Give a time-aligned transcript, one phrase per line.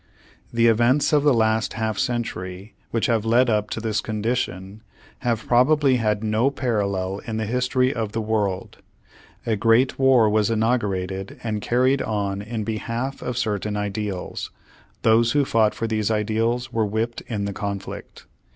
[0.51, 4.81] The events of the last half century which have led up to this condition,
[5.19, 8.79] have probably had no parallel in the history of the world,
[9.45, 14.49] A great war was inaugurated and carried on in behalf of cer tain ideals,
[15.03, 18.25] those who fought for these ideals were whipped in the conflict.